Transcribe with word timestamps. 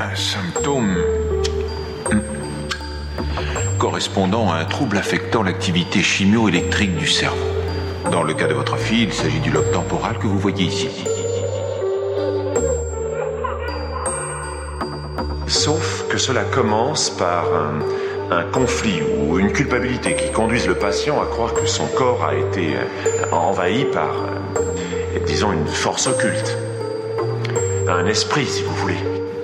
Un 0.00 0.16
symptôme 0.16 0.96
hmm, 2.10 2.20
correspondant 3.78 4.50
à 4.50 4.56
un 4.56 4.64
trouble 4.64 4.96
affectant 4.96 5.42
l'activité 5.42 6.00
chimio-électrique 6.00 6.96
du 6.96 7.06
cerveau. 7.06 7.36
Dans 8.10 8.22
le 8.22 8.32
cas 8.32 8.46
de 8.46 8.54
votre 8.54 8.78
fille, 8.78 9.02
il 9.02 9.12
s'agit 9.12 9.40
du 9.40 9.50
lobe 9.50 9.70
temporal 9.72 10.16
que 10.16 10.26
vous 10.26 10.38
voyez 10.38 10.64
ici. 10.64 10.88
Sauf 15.46 16.06
que 16.08 16.16
cela 16.16 16.44
commence 16.44 17.10
par 17.10 17.44
un, 17.52 17.80
un 18.34 18.44
conflit 18.44 19.02
ou 19.02 19.38
une 19.38 19.52
culpabilité 19.52 20.16
qui 20.16 20.32
conduisent 20.32 20.68
le 20.68 20.76
patient 20.76 21.20
à 21.20 21.26
croire 21.26 21.52
que 21.52 21.66
son 21.66 21.86
corps 21.88 22.24
a 22.24 22.34
été 22.34 22.76
euh, 22.76 23.32
envahi 23.32 23.84
par, 23.84 24.14
euh, 24.14 25.18
disons, 25.26 25.52
une 25.52 25.66
force 25.66 26.06
occulte. 26.06 26.56
Un 27.86 28.06
esprit, 28.06 28.46
si 28.46 28.62
vous 28.62 28.74
voulez. 28.76 28.98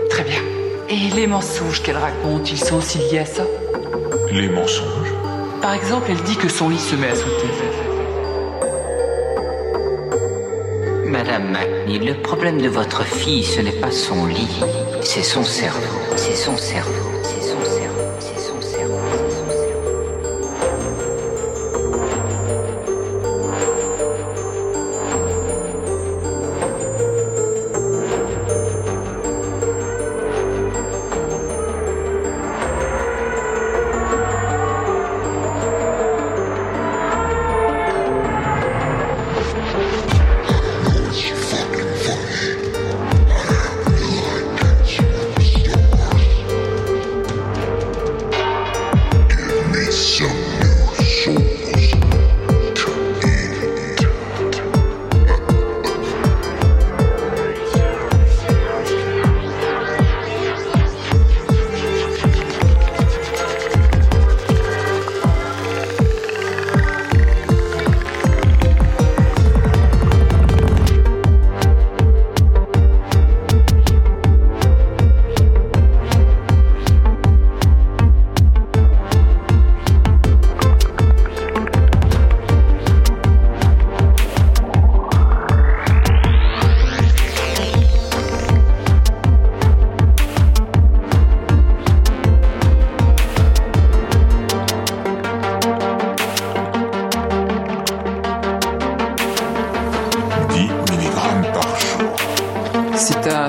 Très 0.09 0.25
bien. 0.25 0.46
Et 0.89 1.11
les 1.17 1.27
mensonges 1.27 1.83
qu'elle 1.83 1.97
raconte, 1.97 2.53
ils 2.53 2.59
sont 2.59 2.77
aussi 2.77 2.99
liés 2.99 3.19
à 3.19 3.27
ça 3.27 3.43
Les 4.31 4.49
mensonges 4.49 5.13
Par 5.61 5.75
exemple, 5.75 6.07
elle 6.11 6.23
dit 6.23 6.37
que 6.37 6.49
son 6.49 6.69
lit 6.69 6.79
se 6.79 6.95
met 6.95 7.09
à 7.09 7.15
sauter. 7.17 7.49
Madame 11.05 11.51
McNeil, 11.51 11.99
le 11.99 12.15
problème 12.15 12.61
de 12.61 12.69
votre 12.69 13.03
fille, 13.05 13.43
ce 13.43 13.61
n'est 13.61 13.73
pas 13.73 13.91
son 13.91 14.27
lit, 14.27 14.61
c'est 15.03 15.25
son 15.25 15.43
cerveau. 15.43 15.81
C'est 16.15 16.37
son 16.37 16.57
cerveau. 16.57 16.93
C'est 16.95 16.95
son 16.95 16.97
cerveau. 17.03 17.16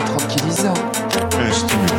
Tranquillisant. 0.07 1.96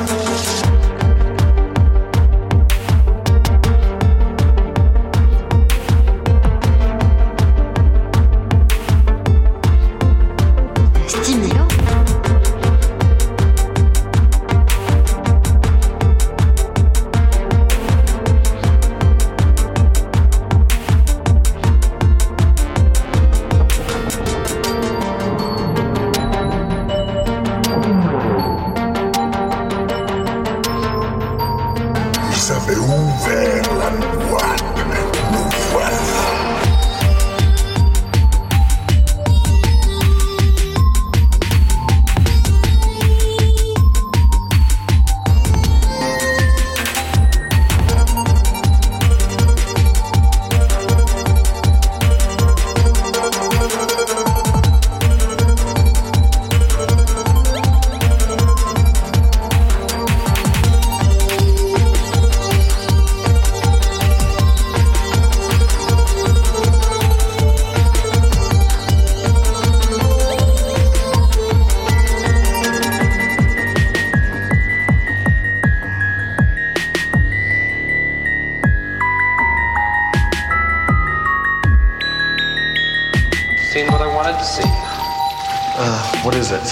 Seen 83.73 83.87
what 83.93 84.01
I 84.01 84.09
wanted 84.09 84.33
to 84.33 84.45
see. 84.45 84.65
Uh, 84.65 86.23
what 86.25 86.35
is 86.35 86.53
it? 86.53 86.65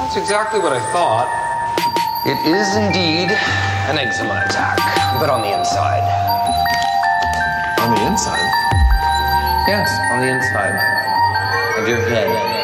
That's 0.00 0.16
exactly 0.16 0.60
what 0.60 0.72
I 0.72 0.80
thought. 0.90 1.28
It 2.24 2.40
is 2.48 2.74
indeed 2.74 3.28
an 3.92 3.98
eczema 3.98 4.42
attack, 4.48 4.78
but 5.20 5.28
on 5.28 5.42
the 5.42 5.52
inside. 5.52 6.00
On 7.84 7.94
the 7.94 8.06
inside? 8.06 8.48
Yes, 9.68 9.92
on 10.10 10.20
the 10.20 10.32
inside 10.32 10.72
of 11.76 11.86
your 11.86 12.00
head. 12.08 12.61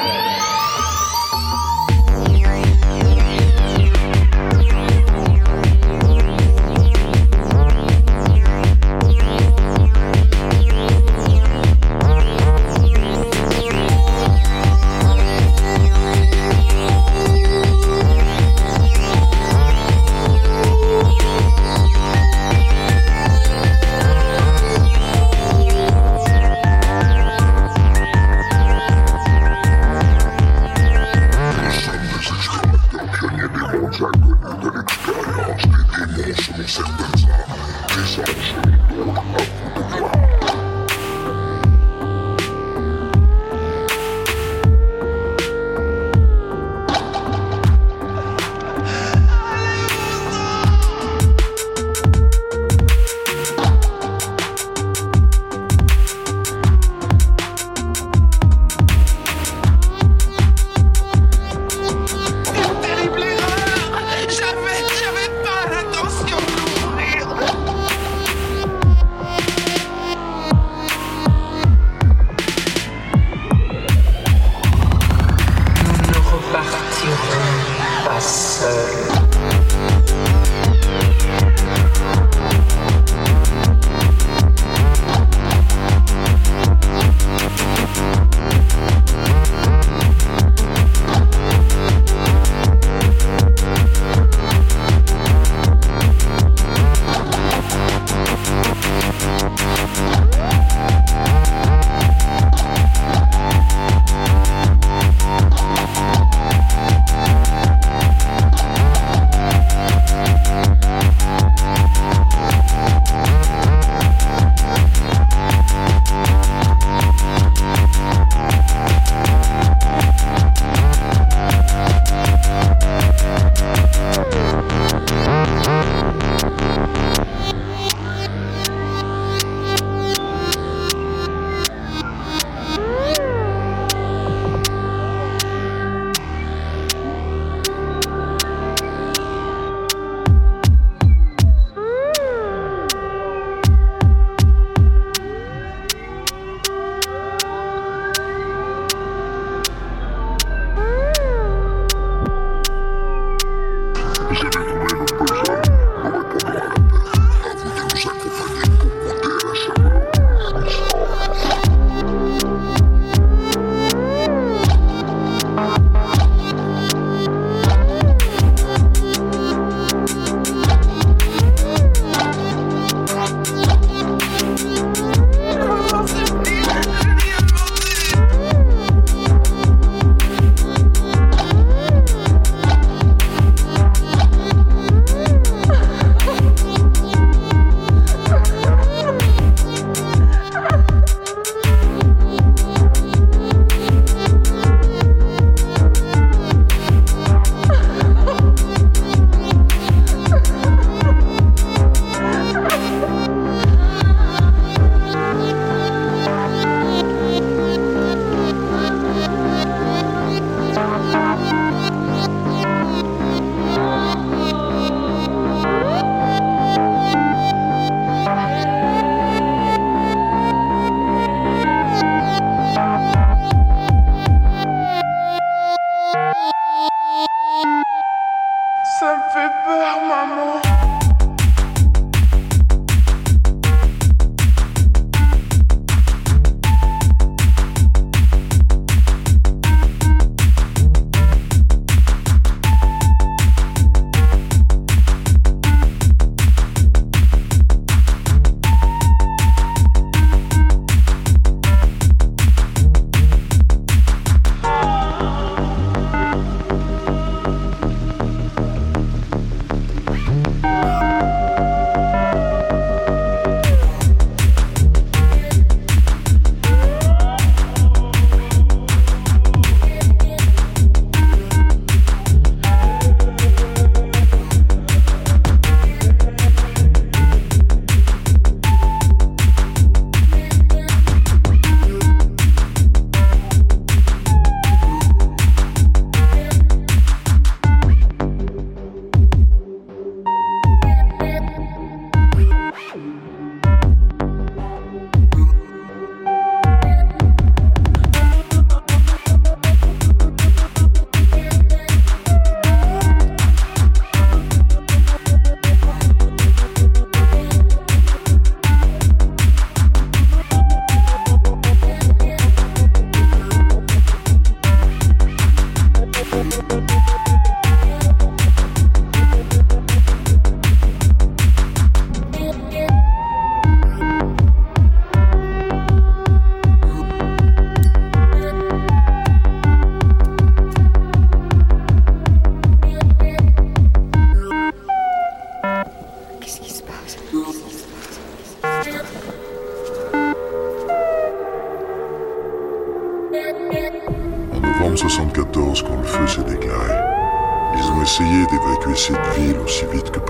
Pacific. 154.28 154.67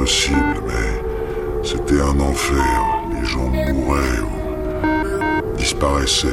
mais 0.00 1.64
c'était 1.64 2.00
un 2.00 2.21
enfer. 2.21 2.85
Les 3.12 3.26
gens 3.26 3.49
mouraient 3.49 4.21
ou 4.23 5.57
disparaissaient. 5.57 6.28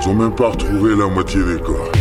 Ils 0.00 0.08
ont 0.08 0.14
même 0.14 0.34
pas 0.34 0.50
retrouvé 0.50 0.94
la 0.94 1.06
moitié 1.06 1.42
des 1.42 1.60
corps. 1.60 1.97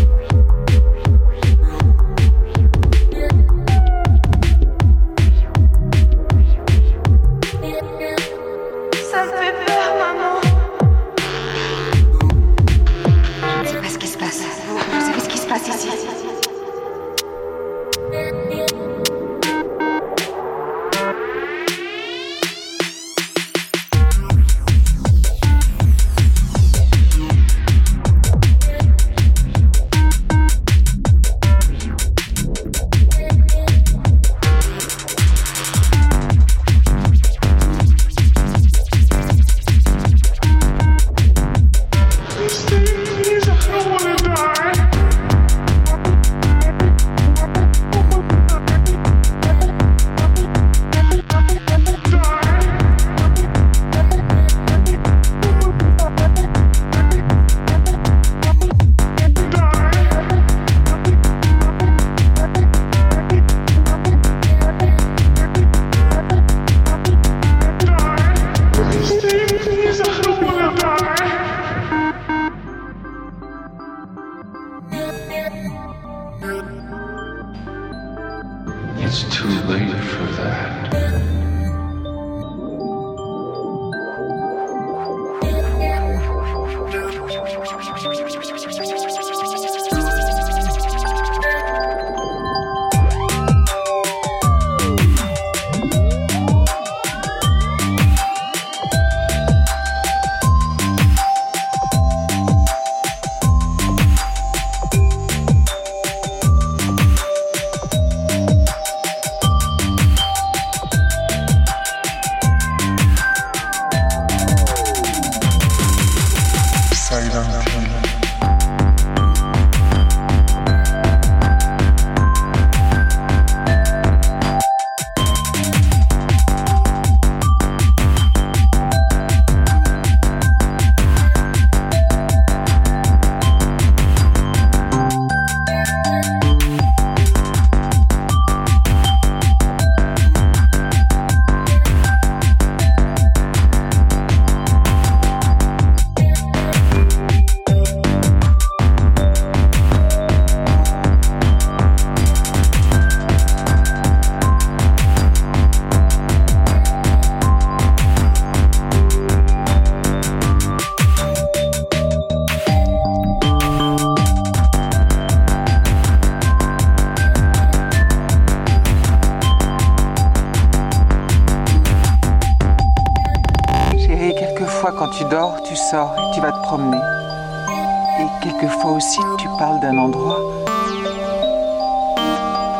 parle 179.57 179.79
d'un 179.79 179.97
endroit 179.97 180.39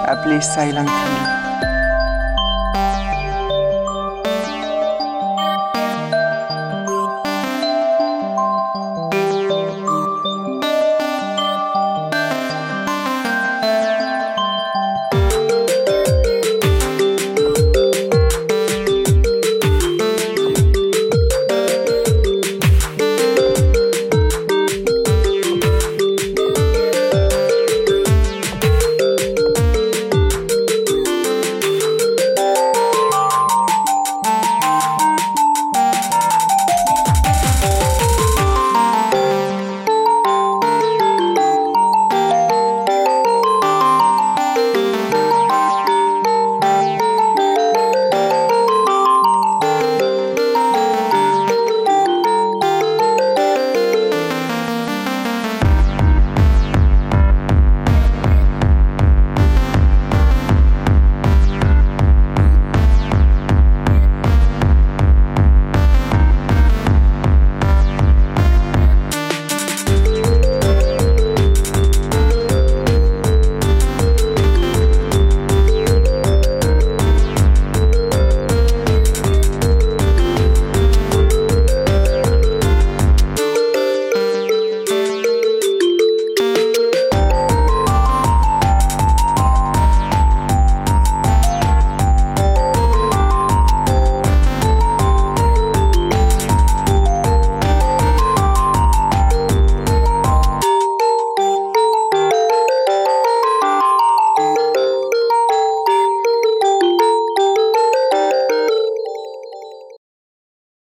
appelé 0.08 0.42
Silent 0.42 0.86
Hill. 0.86 1.37